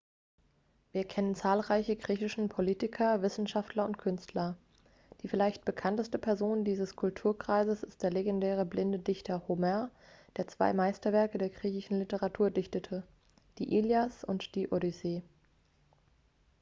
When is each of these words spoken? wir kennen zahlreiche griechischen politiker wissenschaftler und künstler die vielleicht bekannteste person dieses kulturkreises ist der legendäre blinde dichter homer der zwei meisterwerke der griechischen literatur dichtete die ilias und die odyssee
wir 0.93 1.03
kennen 1.03 1.35
zahlreiche 1.35 1.95
griechischen 1.95 2.49
politiker 2.49 3.21
wissenschaftler 3.21 3.85
und 3.85 3.99
künstler 3.99 4.57
die 5.21 5.27
vielleicht 5.27 5.63
bekannteste 5.63 6.17
person 6.17 6.65
dieses 6.65 6.95
kulturkreises 6.95 7.83
ist 7.83 8.01
der 8.01 8.09
legendäre 8.09 8.65
blinde 8.65 8.97
dichter 8.97 9.47
homer 9.47 9.91
der 10.37 10.47
zwei 10.47 10.73
meisterwerke 10.73 11.37
der 11.37 11.51
griechischen 11.51 11.99
literatur 11.99 12.49
dichtete 12.49 13.03
die 13.59 13.77
ilias 13.77 14.23
und 14.23 14.55
die 14.55 14.69
odyssee 14.71 15.21